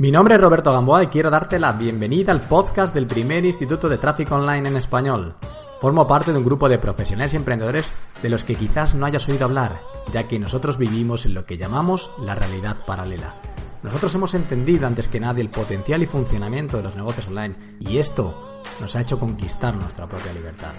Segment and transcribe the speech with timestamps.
[0.00, 3.86] Mi nombre es Roberto Gamboa y quiero darte la bienvenida al podcast del primer Instituto
[3.86, 5.34] de Tráfico Online en español.
[5.78, 9.28] Formo parte de un grupo de profesionales y emprendedores de los que quizás no hayas
[9.28, 13.34] oído hablar, ya que nosotros vivimos en lo que llamamos la realidad paralela.
[13.82, 17.96] Nosotros hemos entendido antes que nadie el potencial y funcionamiento de los negocios online y
[17.96, 20.72] esto nos ha hecho conquistar nuestra propia libertad.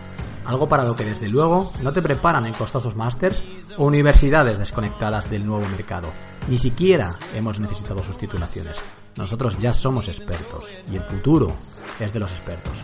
[0.45, 3.43] Algo para lo que desde luego no te preparan en costosos másters
[3.77, 6.09] o universidades desconectadas del nuevo mercado.
[6.47, 8.79] Ni siquiera hemos necesitado sus titulaciones.
[9.15, 11.55] Nosotros ya somos expertos y el futuro
[11.99, 12.83] es de los expertos.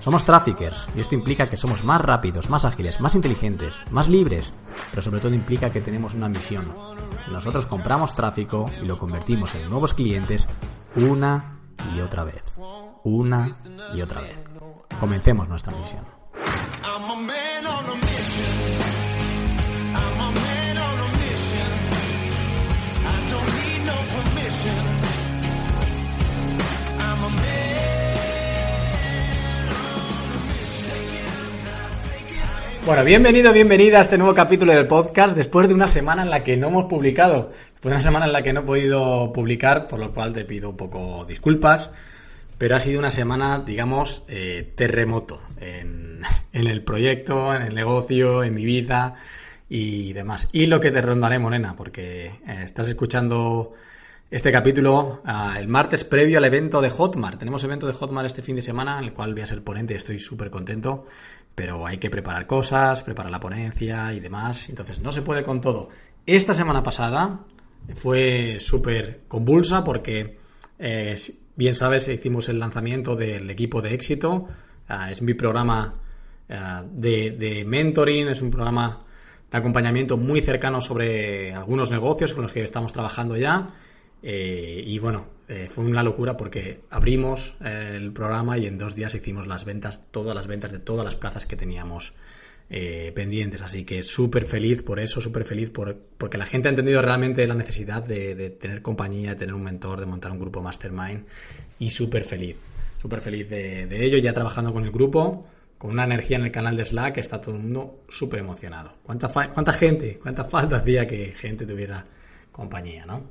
[0.00, 4.52] Somos traffickers y esto implica que somos más rápidos, más ágiles, más inteligentes, más libres,
[4.90, 6.72] pero sobre todo implica que tenemos una misión.
[7.30, 10.48] Nosotros compramos tráfico y lo convertimos en nuevos clientes
[10.96, 11.58] una
[11.94, 12.44] y otra vez.
[13.04, 13.50] Una
[13.94, 14.36] y otra vez.
[15.00, 16.04] Comencemos nuestra misión.
[32.88, 36.42] Bueno, bienvenido, bienvenida a este nuevo capítulo del podcast después de una semana en la
[36.42, 39.86] que no hemos publicado, después de una semana en la que no he podido publicar,
[39.86, 41.90] por lo cual te pido un poco disculpas,
[42.56, 46.22] pero ha sido una semana, digamos, eh, terremoto en,
[46.54, 49.16] el proyecto, en el negocio, en mi vida
[49.68, 50.48] y demás.
[50.52, 53.74] Y lo que te rondaré, Morena, porque eh, estás escuchando
[54.30, 57.38] este capítulo ah, el martes previo al evento de Hotmart.
[57.38, 59.94] Tenemos evento de Hotmart este fin de semana, en el cual voy a ser ponente
[59.94, 61.06] estoy súper contento,
[61.58, 65.60] pero hay que preparar cosas, preparar la ponencia y demás, entonces no se puede con
[65.60, 65.88] todo.
[66.24, 67.40] Esta semana pasada
[67.96, 70.38] fue súper convulsa porque,
[70.78, 71.16] eh,
[71.56, 74.46] bien sabes, hicimos el lanzamiento del equipo de éxito,
[74.86, 75.94] ah, es mi programa
[76.48, 79.00] ah, de, de mentoring, es un programa
[79.50, 83.66] de acompañamiento muy cercano sobre algunos negocios con los que estamos trabajando ya
[84.22, 88.94] eh, y bueno, eh, fue una locura porque abrimos eh, el programa y en dos
[88.94, 92.14] días hicimos las ventas, todas las ventas de todas las plazas que teníamos
[93.14, 93.62] pendientes.
[93.62, 97.46] Así que súper feliz por eso, súper feliz por, porque la gente ha entendido realmente
[97.46, 101.24] la necesidad de, tener compañía, de tener un mentor, de montar un grupo mastermind
[101.78, 102.58] y súper feliz,
[103.00, 105.46] súper feliz de, de ello, ya trabajando con el grupo
[105.78, 108.94] con una energía en el canal de Slack está todo el mundo súper emocionado.
[109.02, 112.04] ¿Cuánta, ¿Cuánta gente, cuánta falta hacía que gente tuviera
[112.50, 113.28] compañía, ¿no?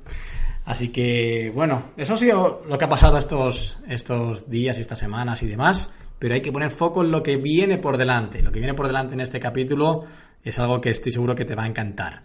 [0.68, 4.98] Así que, bueno, eso ha sido lo que ha pasado estos, estos días y estas
[4.98, 8.42] semanas y demás, pero hay que poner foco en lo que viene por delante.
[8.42, 10.04] Lo que viene por delante en este capítulo
[10.44, 12.20] es algo que estoy seguro que te va a encantar.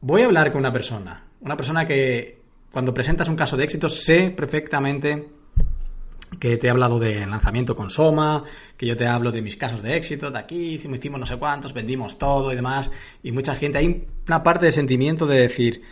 [0.00, 2.40] Voy a hablar con una persona, una persona que
[2.72, 5.28] cuando presentas un caso de éxito sé perfectamente
[6.40, 8.42] que te he hablado de lanzamiento con Soma,
[8.76, 11.72] que yo te hablo de mis casos de éxito, de aquí hicimos, no sé cuántos,
[11.72, 12.90] vendimos todo y demás,
[13.22, 15.82] y mucha gente, hay una parte de sentimiento de decir,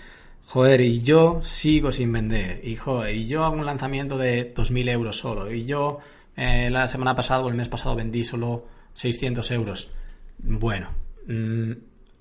[0.47, 2.60] Joder, y yo sigo sin vender.
[2.65, 5.50] Y joder, y yo hago un lanzamiento de 2.000 euros solo.
[5.53, 5.99] Y yo
[6.37, 9.91] eh, la semana pasada o el mes pasado vendí solo 600 euros.
[10.38, 10.91] Bueno,
[11.27, 11.72] mm,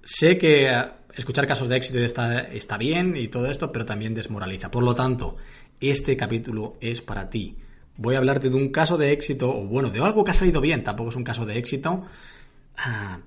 [0.03, 0.83] sé que eh,
[1.15, 4.71] escuchar casos de éxito está, está bien y todo esto, pero también desmoraliza.
[4.71, 5.37] Por lo tanto,
[5.79, 7.57] este capítulo es para ti.
[7.97, 10.61] Voy a hablarte de un caso de éxito, o bueno, de algo que ha salido
[10.61, 12.03] bien, tampoco es un caso de éxito,
[12.77, 13.19] ah,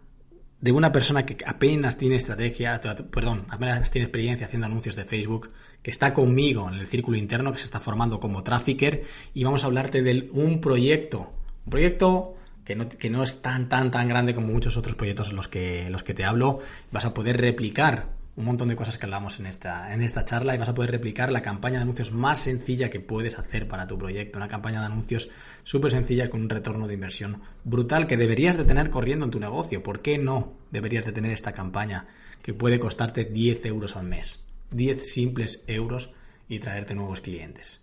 [0.60, 2.80] de una persona que apenas tiene estrategia,
[3.10, 5.50] perdón, apenas tiene experiencia haciendo anuncios de Facebook,
[5.82, 9.64] que está conmigo en el círculo interno, que se está formando como trafficker, y vamos
[9.64, 11.32] a hablarte de un proyecto,
[11.64, 15.30] un proyecto que no, que no es tan, tan, tan grande como muchos otros proyectos
[15.30, 16.58] en los que, los que te hablo,
[16.90, 20.54] vas a poder replicar un montón de cosas que hablamos en esta, en esta charla
[20.54, 23.86] y vas a poder replicar la campaña de anuncios más sencilla que puedes hacer para
[23.86, 24.38] tu proyecto.
[24.38, 25.30] Una campaña de anuncios
[25.62, 29.40] súper sencilla con un retorno de inversión brutal que deberías de tener corriendo en tu
[29.40, 29.82] negocio.
[29.82, 32.08] ¿Por qué no deberías de tener esta campaña
[32.42, 34.42] que puede costarte 10 euros al mes?
[34.70, 36.10] 10 simples euros
[36.46, 37.80] y traerte nuevos clientes.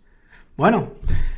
[0.56, 0.94] Bueno,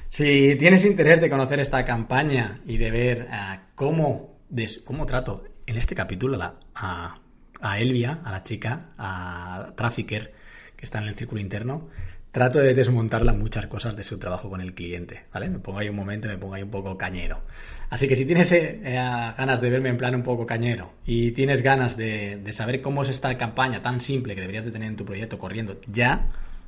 [0.10, 4.40] si tienes interés de conocer esta campaña y de ver eh, cómo,
[4.84, 6.38] cómo trato en este capítulo
[6.76, 7.20] a
[7.66, 10.34] a Elvia, a la chica, a Trafficker,
[10.76, 11.90] que está en el círculo interno,
[12.32, 15.50] trato de desmontarla muchas cosas de su trabajo con el cliente, ¿vale?
[15.50, 17.42] Me pongo ahí un momento, me pongo ahí un poco cañero.
[17.90, 21.64] Así que si tienes eh, ganas de verme en plan un poco cañero y tienes
[21.64, 25.06] ganas de, saber cómo es esta campaña tan simple que deberías de tener en tu
[25.06, 26.28] proyecto corriendo ya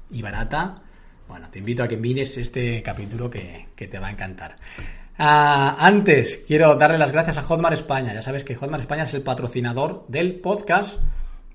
[0.09, 0.81] y barata,
[1.27, 4.55] bueno, te invito a que mires este capítulo que te va a encantar.
[5.19, 8.13] Ah, antes, quiero darle las gracias a Hotmart España.
[8.13, 10.99] Ya sabes que Hotmart España es el patrocinador del podcast.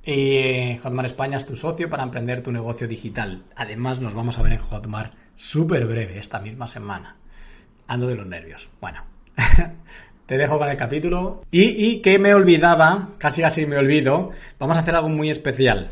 [0.05, 3.45] Y Hotmart España es tu socio para emprender tu negocio digital.
[3.55, 7.17] Además, nos vamos a ver en Hotmart súper breve esta misma semana.
[7.87, 8.69] Ando de los nervios.
[8.81, 9.05] Bueno,
[10.27, 11.45] te dejo con el capítulo.
[11.53, 15.89] Y, y que me olvidaba, casi casi me olvido, vamos a hacer algo muy especial.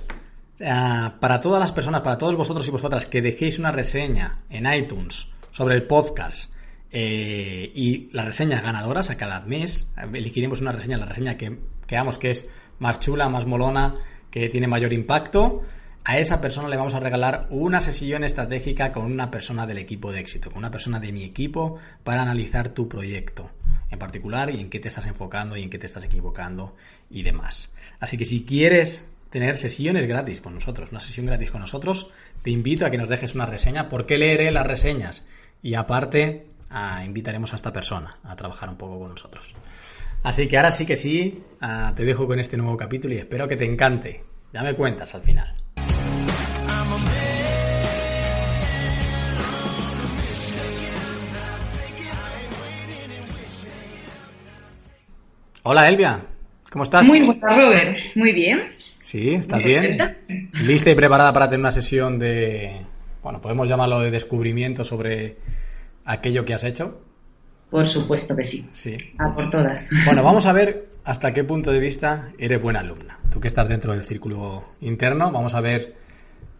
[0.66, 4.66] ah, para todas las personas, para todos vosotros y vosotras que dejéis una reseña en
[4.72, 6.52] iTunes sobre el podcast
[6.92, 11.58] eh, y las reseñas ganadoras a cada mes, elegiremos una reseña, la reseña que
[11.88, 12.48] veamos que es
[12.78, 13.96] más chula, más molona,
[14.30, 15.62] que tiene mayor impacto.
[16.04, 20.10] A esa persona le vamos a regalar una sesión estratégica con una persona del equipo
[20.12, 23.50] de éxito, con una persona de mi equipo para analizar tu proyecto
[23.90, 26.74] en particular y en qué te estás enfocando y en qué te estás equivocando
[27.10, 27.72] y demás.
[27.98, 32.08] Así que si quieres tener sesiones gratis con nosotros, una sesión gratis con nosotros,
[32.42, 33.88] te invito a que nos dejes una reseña.
[33.88, 35.26] Porque leeré las reseñas
[35.62, 36.46] y aparte
[37.04, 39.54] invitaremos a esta persona a trabajar un poco con nosotros.
[40.22, 43.48] Así que ahora sí que sí, ah, te dejo con este nuevo capítulo y espero
[43.48, 44.22] que te encante.
[44.52, 45.54] Ya me cuentas al final.
[55.62, 56.20] Hola Elvia,
[56.70, 57.06] ¿cómo estás?
[57.06, 57.98] Muy buena, Robert.
[58.14, 58.62] Muy bien.
[58.98, 59.98] Sí, ¿estás bien?
[60.62, 62.80] ¿Lista y preparada para tener una sesión de,
[63.22, 65.36] bueno, podemos llamarlo de descubrimiento sobre
[66.04, 67.00] aquello que has hecho?
[67.70, 68.68] Por supuesto que sí.
[68.72, 68.96] Sí.
[69.18, 69.88] A por todas.
[70.04, 73.18] Bueno, vamos a ver hasta qué punto de vista eres buena alumna.
[73.30, 75.94] Tú que estás dentro del círculo interno, vamos a ver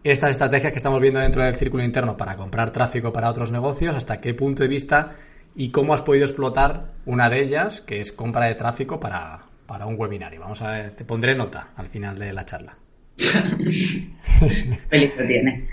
[0.03, 3.95] estas estrategias que estamos viendo dentro del círculo interno para comprar tráfico para otros negocios,
[3.95, 5.15] hasta qué punto de vista
[5.55, 9.45] y cómo has podido explotar una de ellas, que es compra de tráfico para,
[9.85, 10.39] un webinario.
[10.39, 12.77] Vamos a ver, te pondré nota al final de la charla.
[14.89, 15.67] Feliz lo tiene.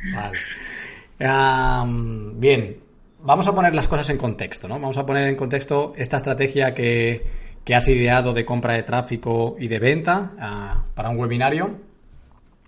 [2.38, 2.76] bien,
[3.22, 4.74] vamos a poner las cosas en contexto, ¿no?
[4.74, 7.24] Vamos a poner en contexto esta estrategia que,
[7.64, 11.76] que has ideado de compra de tráfico y de venta ah, para un webinario.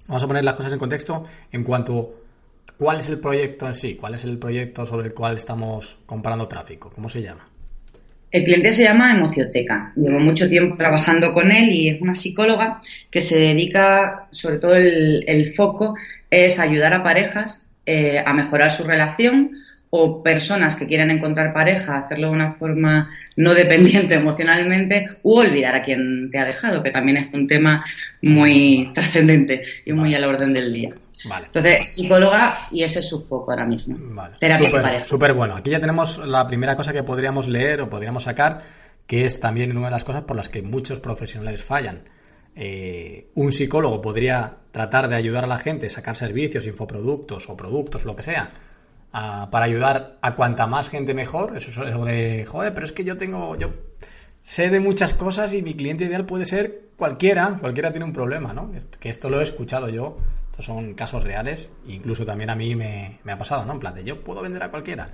[0.06, 2.20] Vamos a poner las cosas en contexto en cuanto
[2.80, 3.94] ¿Cuál es el proyecto en sí?
[3.94, 6.88] ¿Cuál es el proyecto sobre el cual estamos comprando tráfico?
[6.88, 7.46] ¿Cómo se llama?
[8.32, 9.92] El cliente se llama Emocioteca.
[9.96, 12.80] Llevo mucho tiempo trabajando con él y es una psicóloga
[13.10, 15.94] que se dedica, sobre todo el, foco,
[16.30, 19.50] es ayudar a parejas eh, a mejorar su relación
[19.90, 25.74] o personas que quieran encontrar pareja, hacerlo de una forma no dependiente emocionalmente u olvidar
[25.74, 27.84] a quien te ha dejado, que también es un tema
[28.22, 30.94] muy trascendente y muy a la orden del día.
[31.22, 33.98] Entonces, psicóloga y ese es su foco ahora mismo.
[34.38, 35.54] Terapia Súper bueno.
[35.54, 38.62] Aquí ya tenemos la primera cosa que podríamos leer o podríamos sacar,
[39.06, 42.04] que es también una de las cosas por las que muchos profesionales fallan.
[42.56, 47.56] Eh, un psicólogo podría tratar de ayudar a la gente, a sacar servicios, infoproductos o
[47.56, 48.50] productos, lo que sea,
[49.12, 51.56] para ayudar a cuanta más gente mejor.
[51.56, 53.70] Eso es algo de, joder, pero es que yo tengo, yo
[54.42, 58.52] sé de muchas cosas y mi cliente ideal puede ser cualquiera, cualquiera tiene un problema,
[58.52, 58.70] ¿no?
[58.98, 60.16] Que esto lo he escuchado yo
[60.62, 63.72] son casos reales, incluso también a mí me, ha pasado, ¿no?
[63.72, 65.06] En plan de yo puedo vender a cualquiera.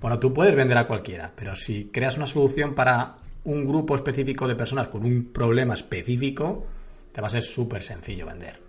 [0.00, 4.46] Bueno, tú puedes vender a cualquiera, pero si creas una solución para un grupo específico
[4.46, 6.66] de personas con un problema específico,
[7.12, 8.67] te va a ser súper sencillo vender.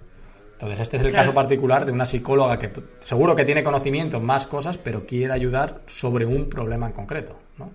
[0.60, 2.70] Entonces, este es el caso particular de una psicóloga que
[3.00, 7.40] seguro que tiene conocimiento en más cosas, pero quiere ayudar sobre un problema en concreto,
[7.58, 7.72] ¿no?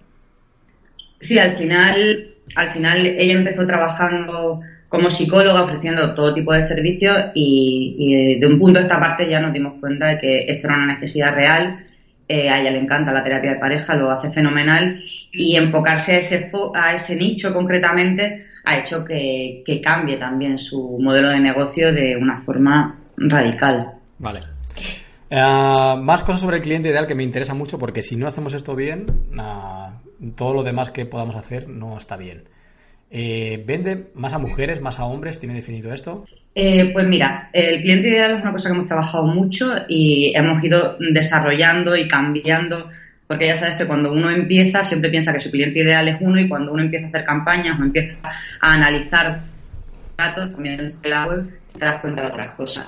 [1.26, 4.60] Sí, al final, al final ella empezó trabajando
[4.90, 9.40] como psicóloga ofreciendo todo tipo de servicios y, de un punto de esta parte ya
[9.40, 11.86] nos dimos cuenta de que esto era una necesidad real.
[12.28, 15.00] Eh, a ella le encanta la terapia de pareja, lo hace fenomenal
[15.32, 21.28] y enfocarse a ese, a ese nicho concretamente ha hecho que, cambie también su modelo
[21.28, 23.93] de negocio de una forma radical.
[24.19, 24.40] Vale.
[25.31, 28.55] Eh, más cosas sobre el cliente ideal que me interesa mucho porque si no hacemos
[28.55, 29.06] esto bien,
[30.36, 32.44] todo lo demás que podamos hacer no está bien.
[33.17, 35.38] Eh, ¿Vende más a mujeres, más a hombres?
[35.38, 36.24] ¿Tiene definido esto?
[36.53, 40.62] Eh, pues mira, el cliente ideal es una cosa que hemos trabajado mucho y hemos
[40.65, 42.91] ido desarrollando y cambiando,
[43.34, 46.38] porque ya sabes que cuando uno empieza siempre piensa que su cliente ideal es uno
[46.38, 48.17] y cuando uno empieza a hacer campañas o empieza
[48.60, 49.41] a analizar
[50.17, 52.86] datos también en la web, te das cuenta de otras cosas.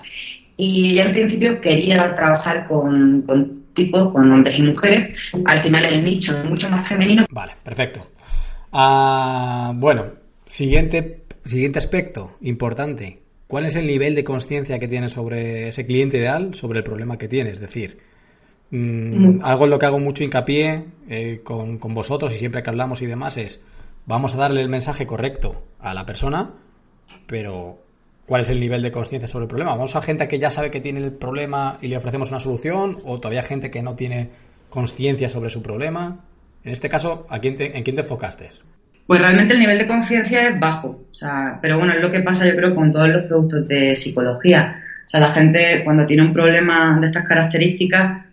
[0.56, 5.18] Y en principio quería trabajar con, con tipos, con hombres y mujeres.
[5.46, 7.24] Al final el nicho es mucho más femenino.
[7.28, 8.06] Vale, perfecto.
[8.70, 10.12] Ah, bueno,
[10.44, 13.18] siguiente, siguiente aspecto importante.
[13.48, 17.18] ¿Cuál es el nivel de conciencia que tienes sobre ese cliente ideal, sobre el problema
[17.18, 17.50] que tiene?
[17.50, 17.98] Es decir,
[18.70, 22.70] mm, algo en lo que hago mucho hincapié eh, con, con, vosotros y siempre que
[22.70, 23.60] hablamos y demás es,
[24.06, 26.50] vamos a darle el mensaje correcto a la persona,
[27.26, 27.78] pero
[28.26, 29.72] ¿cuál es el nivel de conciencia sobre el problema?
[29.72, 32.98] ¿Vamos a gente que ya sabe que tiene el problema y le ofrecemos una solución?
[33.04, 34.30] ¿O todavía gente que no tiene
[34.70, 36.24] conciencia sobre su problema?
[36.64, 38.48] En este caso, ¿a quién ¿en quién te enfocaste?
[39.06, 41.04] Pues realmente el nivel de conciencia es bajo.
[41.10, 43.94] O sea, pero bueno, es lo que pasa yo creo con todos los productos de
[43.94, 44.82] psicología.
[45.04, 48.25] O sea, la gente cuando tiene un problema de estas características,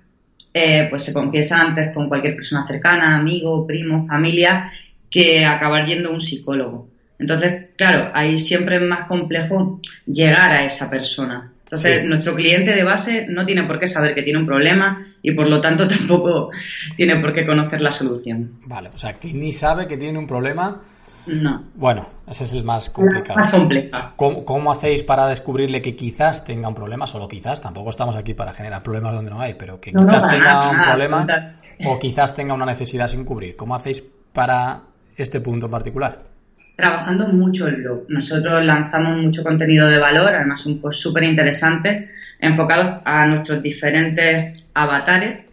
[0.53, 4.71] eh, pues se confiesa antes con cualquier persona cercana, amigo, primo, familia,
[5.09, 6.89] que acabar yendo a un psicólogo.
[7.19, 11.51] Entonces, claro, ahí siempre es más complejo llegar a esa persona.
[11.63, 15.31] Entonces, nuestro cliente de base no tiene por qué saber que tiene un problema y
[15.31, 16.51] por lo tanto tampoco
[16.95, 18.59] tiene por qué conocer la solución.
[18.65, 20.81] Vale, o sea, que ni sabe que tiene un problema.
[21.27, 21.63] No.
[21.75, 23.35] Bueno, ese es el más complicado.
[23.35, 24.13] más compleja.
[24.15, 27.07] ¿Cómo, hacéis para descubrirle que quizás tenga un problema?
[27.07, 30.69] Solo quizás, tampoco estamos aquí para generar problemas donde no hay, pero que quizás tenga
[30.69, 31.27] un problema
[31.85, 33.55] o quizás tenga una necesidad sin cubrir.
[33.55, 34.03] ¿Cómo hacéis
[34.33, 34.81] para
[35.15, 36.33] este punto en particular?
[36.75, 38.05] trabajando mucho en lo.
[38.09, 44.65] Nosotros lanzamos mucho contenido de valor, además un post súper interesante, enfocados a nuestros diferentes
[44.73, 45.49] avatares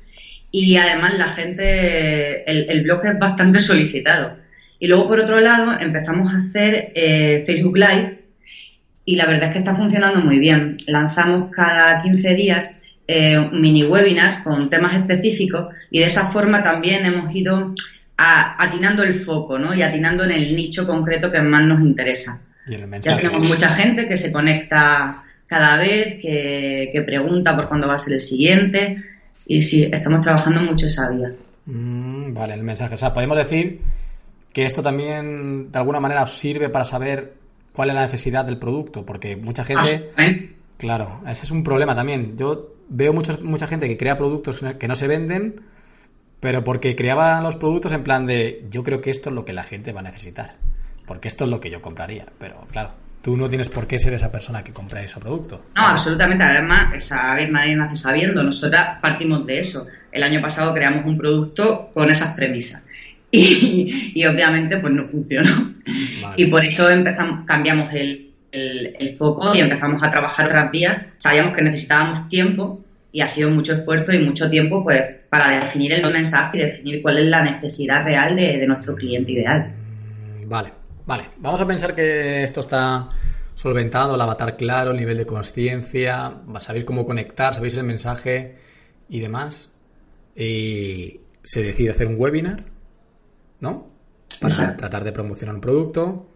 [0.50, 4.36] y además la gente, el, blog es bastante solicitado.
[4.80, 8.18] Y luego, por otro lado, empezamos a hacer eh, Facebook Live
[9.04, 10.76] y la verdad es que está funcionando muy bien.
[10.86, 17.04] Lanzamos cada 15 días eh, mini webinars con temas específicos y de esa forma también
[17.04, 17.74] hemos ido
[18.16, 19.74] atinando el foco, ¿no?
[19.74, 22.40] Y atinando en el nicho concreto que más nos interesa.
[23.00, 27.98] ya tenemos mucha gente que se conecta cada vez, que, pregunta por cuándo va a
[27.98, 29.02] ser el siguiente.
[29.46, 31.32] Y sí, estamos trabajando mucho esa vía.
[31.66, 32.94] Mm, vale, el mensaje.
[32.94, 33.80] O sea, podemos decir
[34.52, 37.34] que esto también de alguna manera os sirve para saber
[37.72, 40.12] cuál es la necesidad del producto, porque mucha gente...
[40.16, 40.28] Ah,
[40.76, 42.36] claro, ese es un problema también.
[42.36, 45.62] Yo veo mucha gente que crea productos que no se venden
[46.40, 49.52] pero porque creaba los productos en plan de yo creo que esto es lo que
[49.52, 50.54] la gente va a necesitar,
[51.06, 52.90] porque esto es lo que yo compraría, pero claro,
[53.22, 55.66] tú no tienes por qué ser esa persona que compra ese producto.
[55.76, 59.86] No, absolutamente, además, saber nadie nace sabiendo, nosotros partimos de eso.
[60.10, 62.86] El año pasado creamos un producto con esas premisas.
[64.12, 65.50] Y, obviamente pues no funcionó.
[66.36, 70.96] Y por eso empezamos, cambiamos el, el, foco y empezamos a trabajar otras vías.
[71.16, 75.92] Sabíamos que necesitábamos tiempo y ha sido mucho esfuerzo y mucho tiempo pues para definir
[75.92, 79.72] el mensaje y definir cuál es la necesidad real de, nuestro cliente ideal.
[80.42, 80.72] Mm, vale,
[81.06, 81.24] vale.
[81.38, 83.08] Vamos a pensar que esto está
[83.54, 88.56] solventado, el avatar claro, el nivel de conciencia, sabéis cómo conectar, sabéis el mensaje
[89.08, 89.70] y demás.
[90.34, 92.64] Y se decide hacer un webinar,
[93.60, 93.90] ¿no?
[94.40, 96.26] Para tratar de promocionar un producto.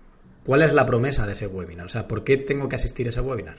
[0.44, 1.86] ¿Cuál es la promesa de ese webinar?
[1.86, 3.56] O sea, ¿por qué tengo que asistir a ese webinar?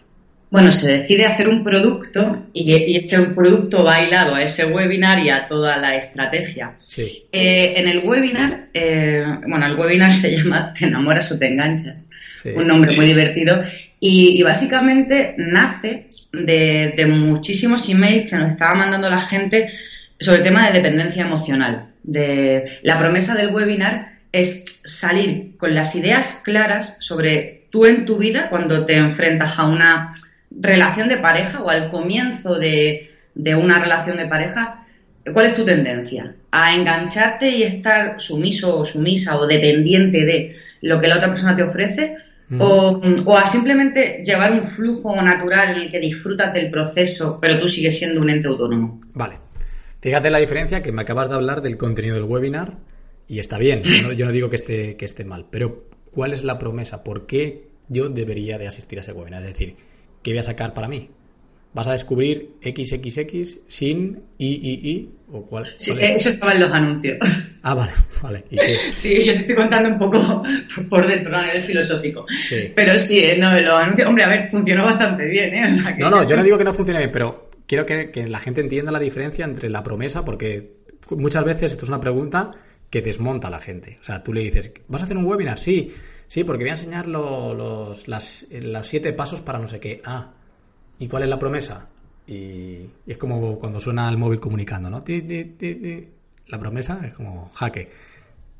[0.52, 5.48] Bueno, se decide hacer un producto y, este producto bailado a ese webinar y a
[5.48, 6.78] toda la estrategia.
[6.98, 12.10] Eh, en el webinar, eh, bueno, el webinar se llama Te enamoras o te enganchas,
[12.56, 13.64] un nombre muy divertido,
[14.00, 19.72] y, básicamente nace de, muchísimos emails que nos estaba mandando la gente
[20.20, 21.95] sobre el tema de dependencia emocional.
[22.08, 28.18] De, la promesa del webinar es salir con las ideas claras sobre tú en tu
[28.18, 30.12] vida cuando te enfrentas a una
[30.52, 33.12] relación de pareja o al comienzo de,
[33.58, 34.86] una relación de pareja,
[35.34, 36.36] ¿cuál es tu tendencia?
[36.52, 41.56] ¿A engancharte y estar sumiso o sumisa o dependiente de lo que la otra persona
[41.56, 42.18] te ofrece?
[42.60, 43.02] O,
[43.36, 47.98] a simplemente llevar un flujo natural en el que disfrutas del proceso, pero tú sigues
[47.98, 49.02] siendo un ente autónomo.
[49.14, 49.45] Vale.
[50.06, 52.78] Fíjate la diferencia que me acabas de hablar del contenido del webinar
[53.28, 56.32] y está bien, yo no, yo no digo que esté, que esté mal, pero ¿cuál
[56.32, 57.04] es la promesa?
[57.04, 59.42] ¿Por qué yo debería de asistir a ese webinar?
[59.42, 59.78] Es decir,
[60.22, 61.10] ¿qué voy a sacar para mí?
[61.74, 65.74] ¿Vas a descubrir XXX sin III o cuál?
[65.76, 67.18] Sí, eso estaba en los anuncios.
[67.64, 68.44] Ah, vale, vale.
[68.94, 70.44] Sí, yo te estoy contando un poco
[70.90, 72.28] por dentro a nivel filosófico.
[72.48, 72.72] Sí.
[72.76, 75.96] Pero sí, eh, no, los anuncios, hombre, a ver, funcionó bastante bien, ¿eh?
[75.98, 78.92] no, no, yo no digo que no funcione bien, pero quiero que, la gente entienda
[78.92, 80.78] la diferencia entre la promesa, porque
[81.12, 82.52] muchas veces esto es una pregunta
[82.90, 83.98] que desmonta a la gente.
[84.00, 85.60] O sea, tú le dices, ¿vas a hacer un webinar?
[85.60, 85.94] Sí.
[86.28, 88.48] Sí, porque voy a enseñar los, las,
[88.84, 90.02] siete pasos para no sé qué.
[90.04, 90.34] Ah,
[90.98, 91.88] ¿y cuál es la promesa?
[92.28, 95.04] Y, es como cuando suena el móvil comunicando, ¿no?
[96.48, 97.90] La promesa es como jaque.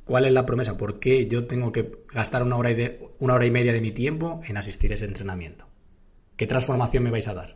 [0.04, 0.78] ¿Cuál es la promesa?
[0.78, 3.92] ¿Por qué yo tengo que gastar una hora, y una hora y media de mi
[3.92, 5.66] tiempo en asistir a ese entrenamiento?
[6.38, 7.55] ¿Qué transformación me vais a dar?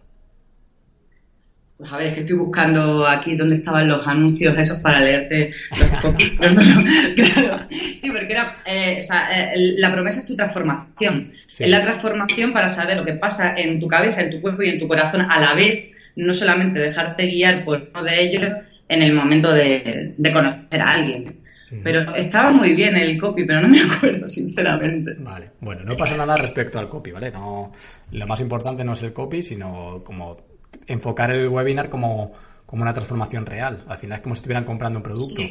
[1.79, 5.53] Pues a ver, es que estoy buscando aquí dónde estaban los anuncios esos para leerte
[5.71, 5.89] los
[7.95, 11.31] Sí, porque era, eh, eh, la promesa es tu transformación.
[11.57, 14.71] Es la transformación para saber lo que pasa en tu cabeza, en tu cuerpo y
[14.71, 15.85] en tu corazón a la vez,
[16.17, 18.43] no solamente dejarte guiar por uno de ellos
[18.89, 21.39] en el momento de, conocer a alguien.
[21.81, 25.15] Pero estaba muy bien el copy, pero no me acuerdo, sinceramente.
[25.19, 27.31] Vale, bueno, no pasa nada respecto al copy, ¿vale?
[27.31, 27.71] No,
[28.11, 30.48] lo más importante no es el copy, sino como
[30.89, 32.33] enfocar el webinar como,
[32.67, 33.83] una transformación real.
[33.87, 35.41] Al final es como si estuvieran comprando un producto.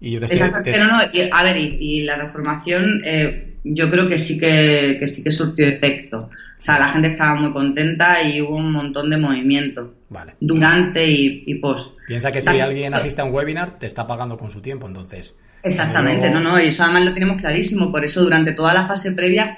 [0.00, 4.96] Y Exacto, pero no, a ver, y, la transformación eh, yo creo que sí que,
[4.98, 6.30] que, sí que surtió efecto.
[6.58, 9.94] O sea, la gente estaba muy contenta y hubo un montón de movimiento.
[10.08, 10.34] Vale.
[10.40, 11.98] Durante y, post.
[12.06, 15.34] Piensa que si alguien asiste a un webinar, te está pagando con su tiempo, entonces.
[15.62, 17.90] Exactamente, no, no, y eso además lo tenemos clarísimo.
[17.90, 19.54] Por eso durante toda la fase previa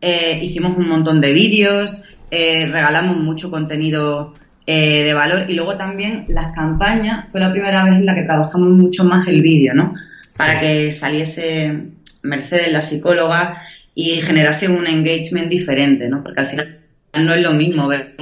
[0.00, 4.34] eh, hicimos un montón de vídeos, eh, regalamos mucho contenido
[4.72, 8.22] eh, de valor y luego también las campañas, fue la primera vez en la que
[8.22, 9.96] trabajamos mucho más el vídeo, ¿no?
[10.36, 11.88] Para que saliese
[12.22, 13.62] Mercedes, la psicóloga,
[13.96, 16.22] y generase un engagement diferente, ¿no?
[16.22, 16.78] Porque al final
[17.14, 18.14] no es lo mismo ver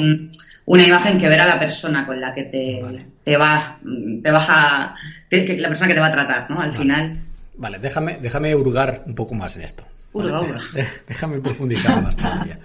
[0.65, 2.81] una imagen que ver a la persona con la que te,
[3.25, 3.75] te vas,
[4.23, 4.95] te vas a,
[5.31, 6.63] la persona que te va a tratar, ¿no?
[6.63, 7.13] Al final.
[7.59, 9.85] Vale, déjame, déjame hurgar un poco más en esto.
[11.07, 12.59] Déjame profundizar más todavía.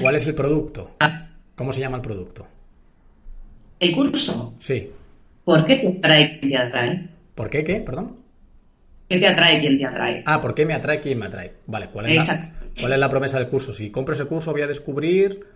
[0.00, 0.96] ¿Cuál es el producto?
[1.56, 2.46] ¿Cómo se llama el producto?
[3.80, 4.54] ¿El curso?
[4.58, 4.90] Sí.
[5.44, 7.08] ¿Por qué te atrae quien te atrae?
[7.34, 7.76] ¿Por qué qué?
[7.76, 8.16] Perdón.
[9.08, 10.22] ¿Qué te atrae quien te atrae?
[10.26, 11.52] Ah, ¿por qué me atrae quien me atrae?
[11.66, 13.72] Vale, ¿cuál es, la, ¿cuál es la promesa del curso?
[13.72, 15.46] Si compro ese curso voy a descubrir...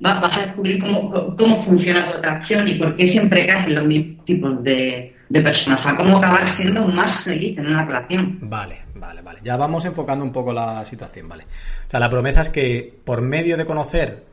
[0.00, 3.86] vas a descubrir cómo, cómo funciona tu atracción y por qué siempre caes en los
[3.86, 8.38] mismos tipos de, de personas, o sea, cómo acabar siendo más feliz en una relación.
[8.42, 9.40] Vale, vale, vale.
[9.42, 11.44] Ya vamos enfocando un poco la situación, ¿vale?
[11.44, 14.24] O sea, la promesa es que por medio de conocer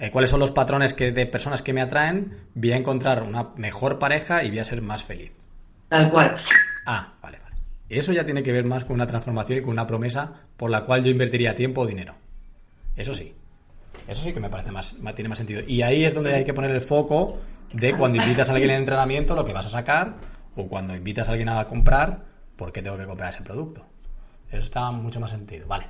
[0.00, 3.50] eh, cuáles son los patrones que, de personas que me atraen, voy a encontrar una
[3.56, 5.30] mejor pareja y voy a ser más feliz.
[5.90, 6.36] Tal cual.
[6.86, 7.56] Ah, vale, vale.
[7.90, 10.86] Eso ya tiene que ver más con una transformación y con una promesa por la
[10.86, 12.14] cual yo invertiría tiempo o dinero.
[12.96, 13.34] Eso sí.
[14.08, 15.60] Eso sí que me parece más, tiene más sentido.
[15.66, 17.38] Y ahí es donde hay que poner el foco
[17.70, 20.14] de cuando invitas a alguien en entrenamiento, lo que vas a sacar
[20.56, 22.24] o cuando invitas a alguien a comprar,
[22.56, 23.84] ¿por qué tengo que comprar ese producto?
[24.48, 25.68] Eso está mucho más sentido.
[25.68, 25.88] Vale.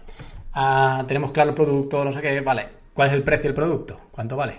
[0.53, 2.41] Ah, tenemos claro el producto, no sé qué.
[2.41, 2.80] Vale.
[2.95, 4.01] ¿Cuál es el precio del producto?
[4.11, 4.55] ¿Cuánto vale?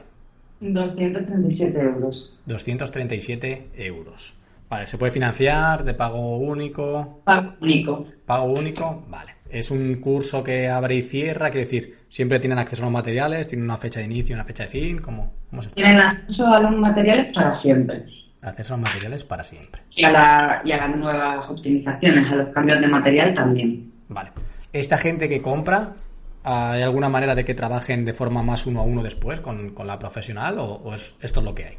[0.59, 2.39] 237 euros.
[2.45, 4.35] 237 euros.
[4.69, 7.21] Vale, ¿se puede financiar de pago único?
[7.25, 8.05] Pago único.
[8.25, 9.33] Pago único, vale.
[9.49, 13.47] Es un curso que abre y cierra, quiere decir, siempre tienen acceso a los materiales,
[13.49, 16.59] tienen una fecha de inicio una fecha de fin, ¿cómo, cómo se Tienen acceso a
[16.61, 18.05] los materiales para siempre
[18.41, 19.81] acceso a los materiales para siempre.
[19.95, 23.91] Y a, la, y a las nuevas optimizaciones, a los cambios de material también.
[24.09, 24.31] Vale.
[24.73, 25.93] ¿Esta gente que compra,
[26.43, 29.99] hay alguna manera de que trabajen de forma más uno a uno después con, la
[29.99, 31.75] profesional o, es, esto es lo que hay?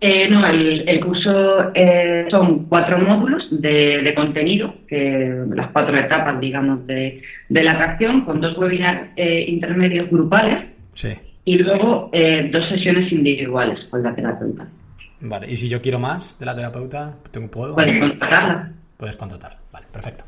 [0.00, 6.84] Eh, no, el, curso eh, son cuatro módulos de, contenido, que las cuatro etapas, digamos,
[6.88, 11.12] de, la atracción, con dos webinars eh, intermedios grupales sí.
[11.44, 12.10] y luego
[12.50, 14.66] dos sesiones individuales con la terapeuta.
[15.20, 17.74] Vale, y si yo quiero más de la terapeuta, ¿tengo, ¿puedo?
[17.76, 18.72] Puedes contratarla.
[18.96, 19.61] Puedes contratar, vale,
[19.92, 20.24] perfecto.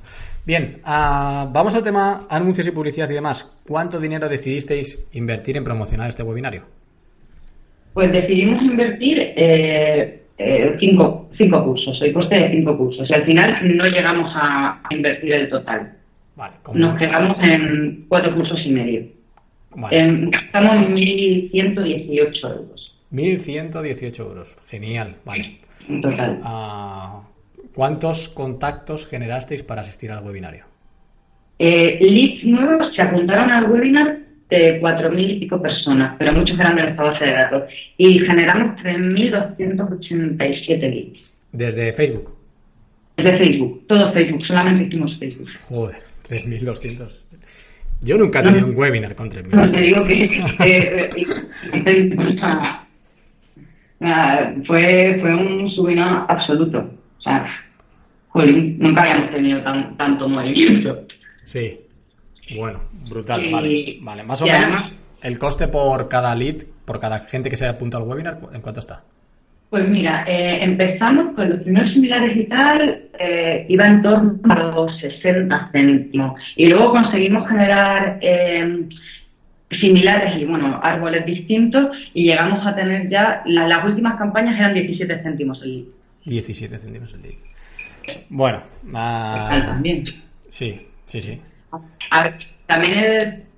[0.46, 3.50] Bien, uh, vamos al tema anuncios y publicidad y demás.
[3.66, 6.64] ¿Cuánto dinero decidisteis invertir en promocionar este webinario?
[7.94, 13.08] Pues decidimos invertir eh, eh, cinco, cinco cursos, el coste de cinco cursos.
[13.08, 15.92] Y al final no llegamos a, invertir el total.
[16.36, 19.06] Vale, Nos quedamos en cuatro cursos y medio.
[19.76, 20.28] Vale.
[20.30, 22.96] gastamos 1.118 euros.
[23.12, 24.56] 1.118 euros.
[24.66, 25.58] Genial, vale.
[26.02, 26.40] Total.
[26.42, 27.22] Ah,
[27.74, 30.66] ¿Cuántos contactos generasteis para asistir al webinario?
[31.58, 36.76] Eh, leads nuevos se apuntaron al webinar de 4.000 y pico personas, pero muchos eran
[36.76, 37.64] de nuestra base de datos.
[37.96, 41.34] Y generamos 3.287 leads.
[41.50, 42.32] ¿Desde Facebook?
[43.16, 45.48] Desde Facebook, todo Facebook, solamente hicimos Facebook.
[45.68, 45.96] Joder,
[46.28, 47.24] 3.200.
[48.02, 49.50] Yo nunca he tenido un webinar con 3.000.
[49.50, 50.24] No, te digo que...
[50.64, 51.24] Eh, eh,
[54.66, 56.90] fue, fue un subino absoluto.
[57.18, 57.63] O sea,
[58.34, 61.06] nunca habíamos tenido tan, tanto movimiento.
[61.44, 61.80] Sí,
[62.56, 63.98] bueno, brutal, vale.
[64.00, 64.92] Vale, más o menos
[65.22, 68.60] el coste por cada lead, por cada gente que se haya apuntado al webinar, ¿en
[68.60, 69.02] cuánto está?
[69.70, 74.62] Pues mira, eh, empezamos con los primeros similares y tal, eh, iba en torno a
[74.62, 76.40] los 60 céntimos.
[76.54, 78.86] Y luego conseguimos generar eh,
[79.80, 85.22] similares y bueno, árboles distintos y llegamos a tener ya, las últimas campañas eran 17
[85.22, 85.92] céntimos el litro.
[86.26, 87.53] 17 céntimos el litro.
[88.28, 88.62] Bueno,
[88.92, 90.04] también.
[90.48, 91.40] Sí, sí, sí.
[92.66, 93.50] también es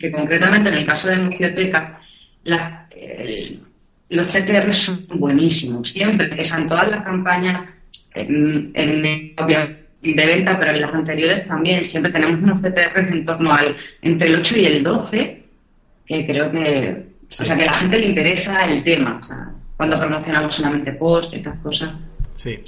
[0.00, 2.00] que concretamente en el caso de Mucioteca,
[4.08, 7.68] los CTR son buenísimos, siempre, son todas las campañas
[8.14, 9.02] en, en
[10.00, 14.28] de venta, pero en las anteriores también siempre tenemos unos CTR en torno al entre
[14.28, 15.42] el 8 y el 12,
[16.06, 19.50] que creo que, o sea, que a la gente le interesa el tema, o sea,
[19.76, 21.94] cuando promocionamos solamente post, estas cosas.
[22.36, 22.58] Sí.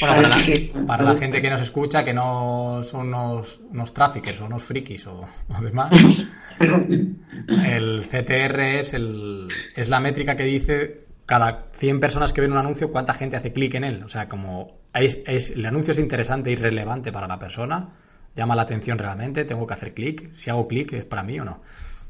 [0.00, 5.06] Para, la, gente que nos escucha, que no son unos, unos traffickers o unos frikis
[5.06, 5.90] o, o demás,
[6.60, 12.58] el CTR es, el, es la métrica que dice cada 100 personas que ven un
[12.58, 14.02] anuncio, cuánta gente hace clic en él.
[14.04, 17.88] O sea, como es, el anuncio es interesante y relevante para la persona,
[18.34, 21.44] llama la atención realmente, tengo que hacer clic, si hago clic es para mí o
[21.44, 21.60] no.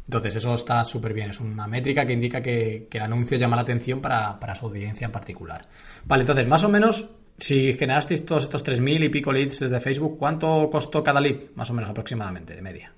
[0.07, 3.63] Entonces eso está súper bien, es una métrica que indica que, el anuncio llama la
[3.63, 5.63] atención para, su audiencia en particular.
[6.05, 10.19] Vale, entonces más o menos, si generasteis todos estos 3.000 y pico leads desde Facebook,
[10.19, 11.37] ¿cuánto costó cada lead?
[11.55, 12.93] Más o menos aproximadamente, de media.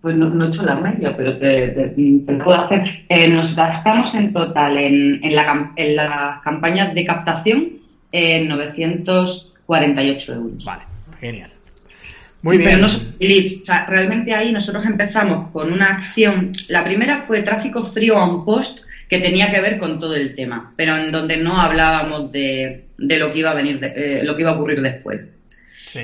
[0.00, 1.94] Pues no, he hecho la media, pero te,
[2.44, 2.82] puedo hacer.
[3.08, 7.68] Eh, nos gastamos en total en, en, la, en las campañas de captación
[8.12, 10.64] en 948 euros.
[10.64, 10.82] Vale,
[11.20, 11.50] genial.
[12.42, 12.78] Muy bien.
[13.18, 16.52] Pero realmente ahí nosotros empezamos con una acción.
[16.68, 20.34] La primera fue tráfico frío a un post que tenía que ver con todo el
[20.34, 24.34] tema, pero en donde no hablábamos de, de lo que iba a venir, eh, lo
[24.34, 25.20] que iba a ocurrir después.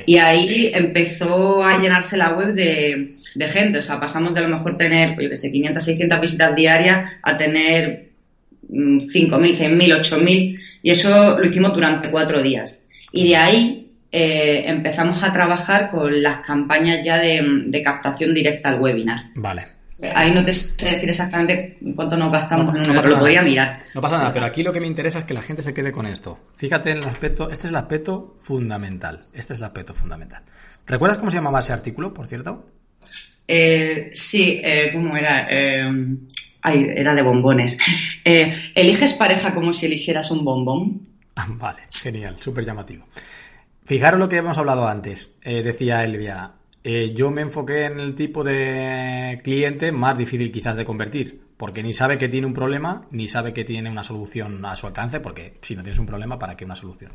[0.07, 4.43] Y ahí empezó a llenarse la web de, de, gente, o sea, pasamos de a
[4.45, 8.11] lo mejor tener, pues yo qué sé, 500, 600 visitas diarias a tener
[8.71, 12.87] 5.000, 6.000, 8.000, y eso lo hicimos durante cuatro días.
[13.11, 18.69] Y de ahí eh, empezamos a trabajar con las campañas ya de, de captación directa
[18.69, 19.25] al webinar.
[19.35, 19.80] Vale.
[20.15, 23.83] Ahí no te sé decir exactamente cuánto nos gastamos en uno, pero lo podría mirar.
[23.95, 25.93] No pasa nada, pero aquí lo que me interesa es que la gente se quede
[25.93, 26.39] con esto.
[26.57, 29.27] Fíjate en el aspecto, este es el aspecto fundamental.
[29.33, 30.43] Este es el aspecto fundamental.
[30.87, 32.67] ¿Recuerdas cómo se llamaba ese artículo, por cierto?
[33.47, 35.47] Eh, sí, eh, ¿cómo era?
[35.51, 35.85] Eh,
[36.63, 37.79] ay, era de bombones.
[38.23, 41.09] Eh, ¿Eliges pareja como si eligieras un bombón?
[41.59, 43.07] vale, genial, súper llamativo.
[43.87, 45.31] Fijaros lo que hemos hablado antes.
[45.43, 50.85] decía Elvia, eh, yo me enfoqué en el tipo de cliente más difícil quizás de
[50.85, 54.77] convertir, porque ni sabe que tiene un problema, ni sabe que tiene una solución a
[54.77, 57.13] su alcance, porque si no tienes un problema, ¿para qué una solución?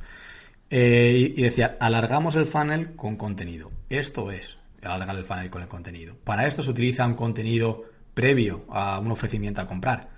[0.69, 3.71] Eh, y, decía, alargamos el funnel con contenido.
[3.89, 6.15] Esto es alargar el funnel con el contenido.
[6.23, 10.09] Para esto se utiliza un contenido previo a un ofrecimiento a comprar.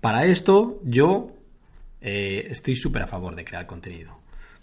[0.00, 1.32] Para esto yo
[2.00, 4.17] eh, estoy súper a favor de crear contenido.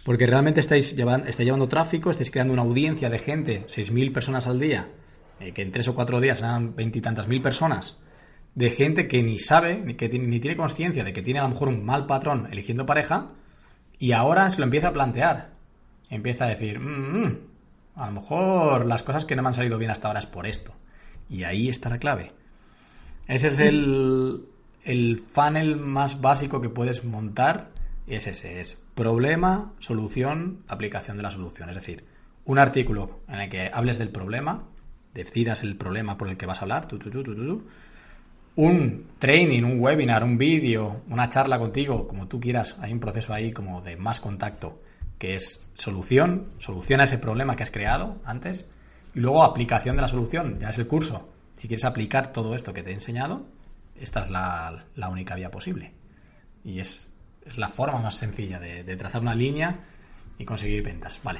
[0.05, 4.59] Porque realmente estáis llevando, llevando tráfico, estáis creando una audiencia de gente, 6.000 personas al
[4.59, 4.87] día,
[5.39, 7.97] eh, que en tres o cuatro días serán veintitantas mil personas,
[8.53, 11.49] de gente que ni sabe, ni, que ni tiene conciencia de que tiene a lo
[11.49, 13.31] mejor un mal patrón eligiendo pareja,
[13.99, 15.55] y ahora se lo empieza a plantear.
[16.09, 17.37] Empieza a decir, mm, mm,
[17.95, 20.45] a lo mejor las cosas que no me han salido bien hasta ahora es por
[20.45, 20.73] esto.
[21.29, 22.31] Y ahí está la clave.
[23.27, 24.45] Ese es el,
[24.83, 27.71] el funnel más básico que puedes montar.
[28.07, 31.69] Es ese, es problema, solución, aplicación de la solución.
[31.69, 32.05] Es decir,
[32.45, 34.67] un artículo en el que hables del problema,
[35.13, 36.87] decidas el problema por el que vas a hablar,
[38.57, 43.33] un training, un webinar, un vídeo, una charla contigo, como tú quieras, hay un proceso
[43.33, 44.81] ahí como de más contacto,
[45.17, 48.67] que es solución, solución a ese problema que has creado antes,
[49.13, 51.29] y luego aplicación de la solución, ya es el curso.
[51.55, 53.45] Si quieres aplicar todo esto que te he enseñado,
[53.99, 55.93] esta es la, la única vía posible.
[56.63, 57.09] Y es
[57.45, 59.75] es la forma más sencilla de, trazar una línea
[60.37, 61.19] y conseguir ventas.
[61.23, 61.39] Vale.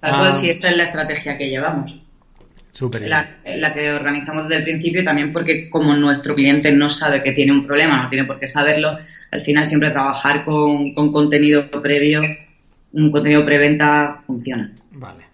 [0.00, 0.34] Tal cual, ah.
[0.34, 2.02] si esta es la estrategia que llevamos.
[2.72, 7.22] Súper la, la, que organizamos desde el principio también porque como nuestro cliente no sabe
[7.22, 8.98] que tiene un problema, no tiene por qué saberlo,
[9.30, 12.22] al final siempre trabajar con, con contenido previo,
[12.92, 14.72] un contenido preventa funciona.
[14.92, 15.24] Vale.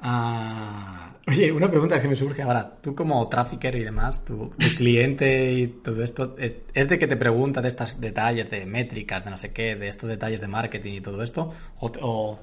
[0.00, 2.78] Ah, Oye, una pregunta que me surge ahora.
[2.82, 7.62] Tú como trafficker y demás, tu, cliente y todo esto, ¿es, de que te pregunta
[7.62, 11.00] de estos detalles, de métricas, de no sé qué, de estos detalles de marketing y
[11.00, 11.54] todo esto?
[11.78, 12.38] ¿O,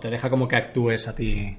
[0.00, 1.56] te deja como que actúes a ti?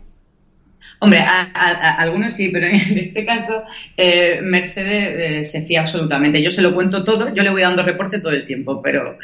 [0.99, 3.63] Hombre, a, algunos sí, pero en este caso
[3.97, 6.41] eh, Mercedes eh, se fía absolutamente.
[6.41, 9.17] Yo se lo cuento todo, yo le voy dando reporte todo el tiempo, pero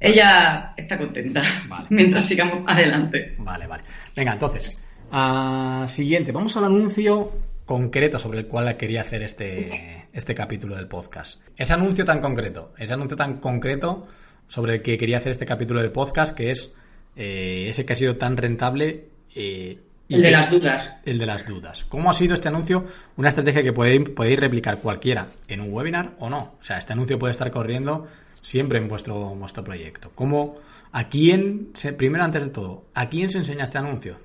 [0.00, 1.42] ella está contenta
[1.90, 3.36] mientras sigamos adelante.
[3.38, 3.84] Vale, vale.
[4.16, 7.32] Venga, entonces, Ah, siguiente, vamos al anuncio
[7.64, 11.40] concreto sobre el cual quería hacer este, este capítulo del podcast.
[11.56, 14.06] Ese anuncio tan concreto, ese anuncio tan concreto
[14.48, 16.72] sobre el que quería hacer este capítulo del podcast, que es
[17.16, 19.08] eh, ese que ha sido tan rentable.
[19.34, 21.00] Eh, el de las dudas.
[21.04, 21.84] El de las dudas.
[21.84, 22.84] ¿Cómo ha sido este anuncio?
[23.16, 26.54] Una estrategia que podéis, podéis replicar cualquiera en un webinar o no.
[26.60, 28.06] O sea, este anuncio puede estar corriendo
[28.40, 30.12] siempre en vuestro, vuestro proyecto.
[30.14, 30.56] ¿Cómo,
[30.92, 34.16] ¿A quién, primero antes de todo, a quién se enseña este anuncio?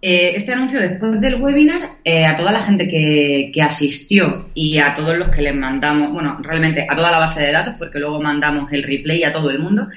[0.00, 4.94] Eh, este anuncio después del webinar eh, a toda la gente que, asistió y a
[4.94, 8.22] todos los que les mandamos, bueno, realmente a toda la base de datos, porque luego
[8.22, 9.88] mandamos el replay a todo el mundo.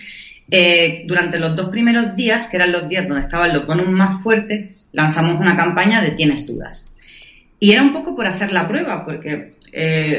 [0.50, 4.24] Eh, durante los dos primeros días, que eran los días donde estaba el bonus más
[4.24, 6.96] fuerte, lanzamos una campaña de Tienes dudas.
[7.60, 9.54] Y era un poco por hacer la prueba, porque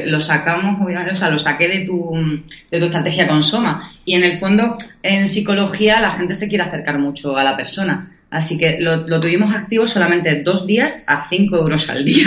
[0.07, 2.41] lo sacamos, o sea, lo saqué de tu,
[2.71, 3.91] de tu estrategia con Soma.
[4.05, 8.12] Y en el fondo, en psicología, la gente se quiere acercar mucho a la persona.
[8.33, 12.25] Así que lo, tuvimos activo solamente dos días a 5 euros al día.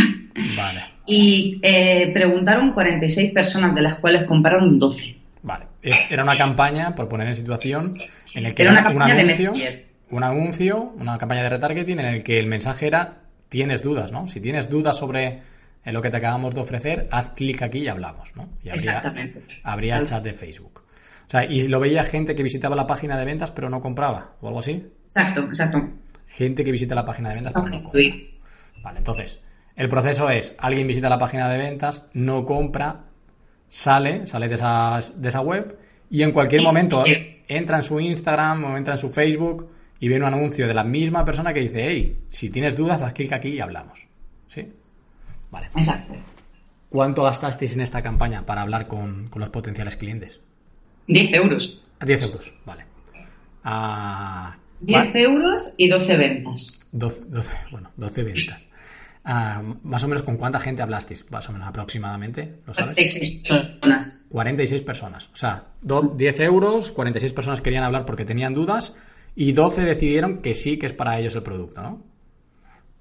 [0.56, 0.84] Vale.
[1.04, 5.16] Y eh, preguntaron 46 personas, de las cuales compraron 12.
[5.42, 5.66] Vale.
[5.82, 7.98] Era una campaña, por poner en situación,
[8.34, 11.98] en el que era, una campaña un anuncio, de Un anuncio, una campaña de retargeting
[11.98, 14.28] en el que el mensaje era tienes dudas, ¿no?
[14.28, 15.40] Si tienes dudas sobre
[15.84, 18.48] lo que te acabamos de ofrecer, haz clic aquí y hablamos, ¿no?
[18.62, 19.42] Y habría, Exactamente.
[19.64, 20.82] Habría el chat de Facebook.
[21.26, 24.34] O sea, y lo veía gente que visitaba la página de ventas pero no compraba,
[24.40, 24.86] o algo así.
[25.06, 25.88] Exacto, exacto.
[26.26, 28.00] Gente que visita la página de ventas pero no compra.
[28.82, 29.40] Vale, entonces,
[29.74, 33.04] El proceso es, alguien visita la página de ventas, no compra,
[33.68, 35.78] sale, sale de esa, de esa web
[36.10, 37.02] y en cualquier momento
[37.48, 40.84] entra en su Instagram o entra en su Facebook y ve un anuncio de la
[40.84, 44.06] misma persona que dice, hey, si tienes dudas, haz clic aquí y hablamos.
[44.46, 44.72] ¿Sí?
[45.50, 45.68] Vale.
[45.74, 46.14] Exacto.
[46.88, 50.40] ¿Cuánto gastasteis en esta campaña para hablar con, con los potenciales clientes?
[51.08, 51.82] 10 euros.
[52.04, 52.84] 10 euros, vale.
[53.64, 56.80] Ah, 10 va- euros y 12 ventas.
[56.92, 58.62] 12, 12, bueno, 12 ventas.
[59.28, 62.94] Ah, más o menos con cuánta gente hablasteis, más o menos aproximadamente, ¿lo sabes?
[62.94, 64.12] 46 personas.
[64.28, 65.26] 46 personas.
[65.32, 68.94] O sea, do- 10 euros, 46 personas querían hablar porque tenían dudas
[69.34, 72.02] y 12 decidieron que sí que es para ellos el producto, ¿no?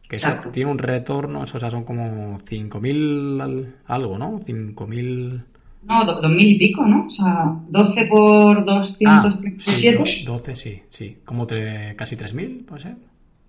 [0.09, 4.39] Que eso tiene un retorno, eso, o sea, son como 5.000 al- algo, ¿no?
[4.39, 5.43] 5.000...
[5.85, 7.05] No, do- 2000 y pico, ¿no?
[7.05, 10.23] O sea, 12 por Ah, sí, 237.
[10.25, 11.17] do- 12, sí, sí.
[11.23, 12.95] Como tre- casi 3.000, puede ser.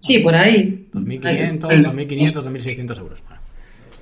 [0.00, 0.88] Sí, por ahí.
[0.92, 1.82] 2.500, Ahí.
[1.82, 3.22] 2.500, 2.600 euros.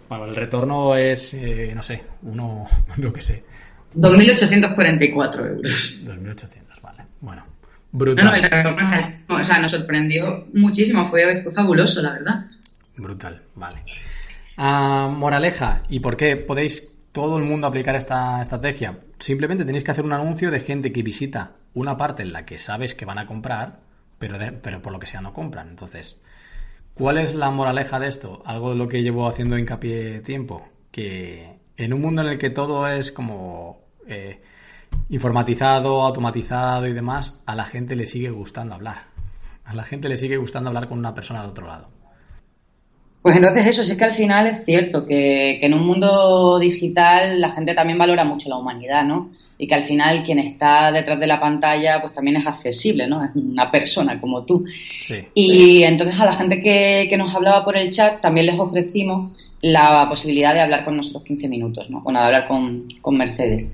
[0.09, 2.67] Bueno, el retorno es, eh, no sé, uno,
[2.99, 3.45] lo que sé,
[3.97, 6.01] 2.844 euros.
[6.05, 7.03] 2.800, vale.
[7.21, 7.43] Bueno,
[7.93, 8.25] No, brutal.
[8.27, 8.89] no, el retorno.
[9.29, 11.07] O sea, nos sorprendió muchísimo.
[11.07, 12.47] Fue, fue fabuloso, la verdad.
[12.97, 13.79] Brutal, vale.
[14.57, 18.99] Ah, moraleja, ¿y por qué podéis todo el mundo aplicar esta estrategia?
[19.21, 22.59] Simplemente tenéis que hacer un anuncio de gente que visita una parte en la que
[22.59, 23.81] sabes que van a comprar,
[24.19, 25.69] pero, de- pero por lo que sea no compran.
[25.69, 26.19] Entonces,
[26.93, 28.43] ¿cuál es la moraleja de esto?
[28.45, 32.51] Algo de lo que llevo haciendo hincapié tiempo, que en un mundo en el que
[32.51, 34.43] todo es como eh,
[35.09, 39.05] informatizado, automatizado y demás, a la gente le sigue gustando hablar.
[39.65, 41.89] A la gente le sigue gustando hablar con una persona al otro lado.
[43.25, 46.59] Pues entonces eso, sí es que al final es cierto que, que en un mundo
[46.59, 49.31] digital la gente también valora mucho la humanidad, ¿no?
[49.57, 53.25] Y que al final quien está detrás de la pantalla pues también es accesible, ¿no?
[53.25, 54.67] Es una persona como tú.
[55.07, 55.25] Sí.
[55.33, 59.33] Y entonces a la gente que, que nos hablaba por el chat también les ofrecimos
[59.63, 62.03] la posibilidad de hablar con nosotros 15 minutos, ¿no?
[62.03, 63.71] Bueno, de hablar con, con Mercedes.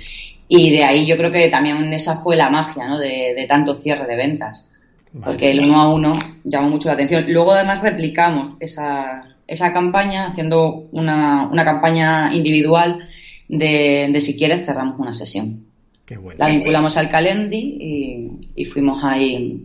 [0.46, 3.00] Y de ahí yo creo que también esa fue la magia, ¿no?
[3.00, 4.68] De, de tanto cierre de ventas.
[5.12, 5.26] Vale.
[5.26, 6.12] Porque el uno a uno
[6.44, 7.24] llamó mucho la atención.
[7.26, 13.08] Luego además replicamos esa, esa campaña haciendo una, una campaña individual
[13.48, 15.64] de, de si quieres cerramos una sesión.
[16.06, 16.38] Qué bueno.
[16.38, 18.30] La vinculamos al Calendly y,
[18.62, 19.64] y fuimos ahí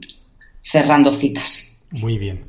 [0.59, 1.77] cerrando citas.
[1.91, 2.41] Muy bien.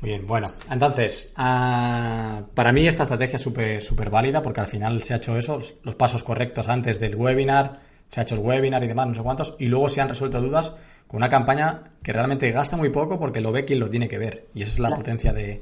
[0.00, 0.26] Muy bien.
[0.26, 5.14] Bueno, entonces, ah, para mí esta estrategia es súper súper válida porque al final se
[5.14, 8.88] ha hecho eso, los pasos correctos antes del webinar, se ha hecho el webinar y
[8.88, 10.72] demás, no sé cuántos, y luego se han resuelto dudas
[11.06, 14.18] con una campaña que realmente gasta muy poco porque lo ve quien lo tiene que
[14.18, 14.46] ver.
[14.54, 15.02] Y esa es la Claro.
[15.02, 15.60] potencia de,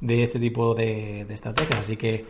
[0.00, 1.80] de este tipo de, de estrategias.
[1.80, 2.24] Así que,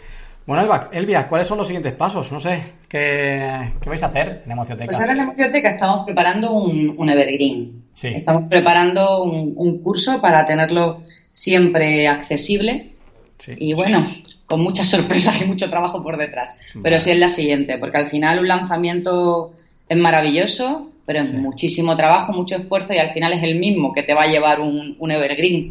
[0.46, 2.30] bueno, Elba, Elvia, ¿cuáles son los siguientes pasos?
[2.32, 4.86] No sé, ¿qué, qué vais a hacer en Emocioteca?
[4.86, 7.82] Pues ahora en la biblioteca estamos preparando un, un Evergreen.
[7.94, 8.08] Sí.
[8.08, 12.92] Estamos preparando un, un curso para tenerlo siempre accesible
[13.38, 13.52] Sí.
[13.56, 14.06] y bueno,
[14.44, 16.58] con muchas sorpresas y mucho trabajo por detrás.
[16.82, 19.54] Pero sí es la siguiente, porque al final un lanzamiento
[19.88, 24.02] es maravilloso, pero es muchísimo trabajo, mucho esfuerzo y al final es el mismo que
[24.02, 25.70] te va a llevar un, un Evergreen.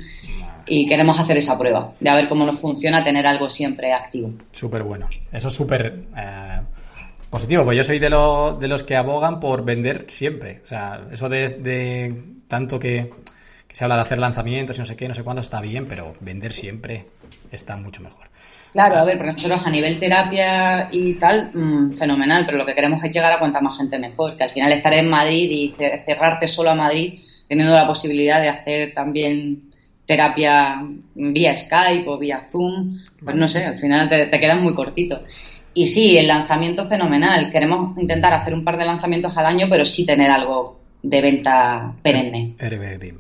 [0.68, 4.32] Y queremos hacer esa prueba, de a ver cómo nos funciona tener algo siempre activo.
[4.52, 5.08] Súper bueno.
[5.32, 6.60] Eso es súper eh,
[7.30, 10.62] positivo, pues yo soy de, lo- de los que abogan por vender siempre.
[10.64, 13.10] O sea, eso de, de tanto que,
[13.68, 15.88] que se habla de hacer lanzamientos y no sé qué, no sé cuánto, está bien,
[15.88, 17.06] pero vender siempre
[17.52, 18.28] está mucho mejor.
[18.72, 22.76] Claro, a ver, porque nosotros a nivel terapia y tal, mm, fenomenal, pero lo que
[22.76, 25.74] queremos es llegar a cuanta más gente mejor, que al final estar en Madrid y
[25.76, 29.69] ce- cerrarte solo a Madrid, teniendo la posibilidad de hacer también
[30.10, 30.82] terapia
[31.14, 35.22] vía Skype o vía Zoom, pues no sé, al final te, te quedas muy cortito.
[35.76, 37.52] Y sí, el lanzamiento fenomenal.
[37.52, 41.94] Queremos intentar hacer un par de lanzamientos al año, pero sí tener algo de venta
[42.02, 42.56] perenne.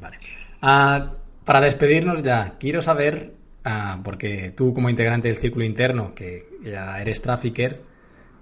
[0.02, 0.18] Vale.
[0.64, 1.12] Ah,
[1.46, 7.00] para despedirnos ya, quiero saber, ah, porque tú como integrante del círculo interno, que ya
[7.00, 7.84] eres trafficker,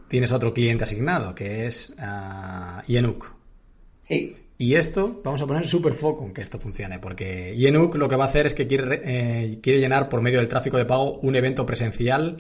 [0.08, 3.30] tienes otro cliente asignado, que es ah, Yenuk.
[4.00, 4.38] Sí.
[4.60, 8.16] Y esto, vamos a poner súper foco en que esto funcione, porque Yenuk lo que
[8.16, 11.20] va a hacer es que quiere, eh, quiere llenar por medio del tráfico de pago
[11.20, 12.38] un evento presencial,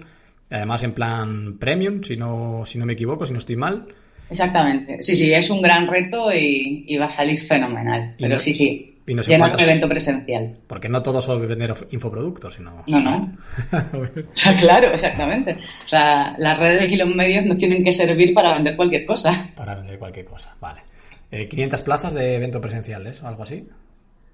[0.49, 3.87] además en plan premium, si no, si no me equivoco, si no estoy mal.
[4.31, 5.01] Exactamente.
[5.03, 8.15] Sí, sí, es un gran reto y, y va a salir fenomenal.
[8.17, 8.95] Y Pero no- sí, sí.
[9.05, 10.57] y no Llenar un evento presencial.
[10.65, 12.83] Porque no todo son vender infoproductos, sino...
[12.87, 13.37] No, no.
[14.59, 15.55] claro, exactamente.
[15.85, 19.51] O sea, las redes y los medios nos tienen que servir para vender cualquier cosa.
[19.55, 20.81] Para vender cualquier cosa, vale.
[21.31, 23.21] Eh, 500 plazas de evento presencial, ¿es?
[23.21, 23.67] ¿O algo así?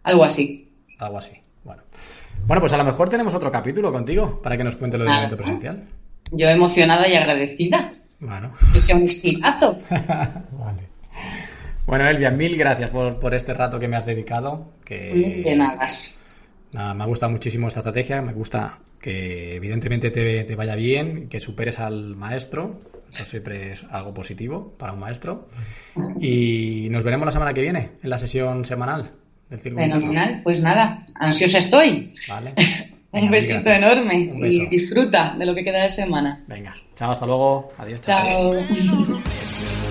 [0.03, 0.71] Algo así.
[0.99, 1.81] Algo así, bueno.
[2.45, 5.13] Bueno, pues a lo mejor tenemos otro capítulo contigo para que nos cuente lo del
[5.13, 5.83] evento presencial.
[6.31, 7.93] Yo emocionada y agradecida.
[8.19, 8.51] Bueno.
[8.73, 9.77] Que sea un exitazo.
[9.89, 10.83] vale.
[11.85, 14.71] Bueno, Elvia, mil gracias por, por este rato que me has dedicado.
[14.85, 15.87] Que Mil de nada.
[16.73, 21.39] Nada, me gusta muchísimo esta estrategia, me gusta que evidentemente te, te vaya bien, que
[21.39, 22.79] superes al maestro,
[23.13, 25.49] eso siempre es algo positivo para un maestro.
[26.19, 29.11] Y nos veremos la semana que viene, en la sesión semanal
[29.49, 32.13] del Circo Fenomenal, pues nada, ansiosa estoy.
[32.27, 32.53] Vale.
[33.11, 36.43] un besito enorme y disfruta de lo que queda de semana.
[36.47, 37.71] Venga, chao, hasta luego.
[37.77, 38.01] Adiós.
[38.01, 38.55] chao.